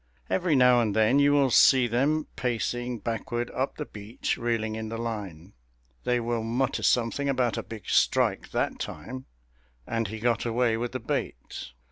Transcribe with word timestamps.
Every 0.31 0.55
now 0.55 0.81
and 0.81 0.95
then 0.95 1.19
you 1.19 1.31
will 1.31 1.51
see 1.51 1.85
them 1.85 2.25
pacing 2.35 3.01
backward 3.01 3.51
up 3.51 3.75
the 3.77 3.85
beach, 3.85 4.35
reeling 4.35 4.73
in 4.73 4.89
the 4.89 4.97
line. 4.97 5.53
They 6.05 6.19
will 6.19 6.41
mutter 6.41 6.81
something 6.81 7.29
about 7.29 7.55
a 7.55 7.61
big 7.61 7.85
strike 7.87 8.49
that 8.49 8.79
time, 8.79 9.25
and 9.85 10.07
he 10.07 10.17
got 10.17 10.43
away 10.43 10.75
with 10.75 10.93
the 10.93 10.99
bait. 10.99 11.73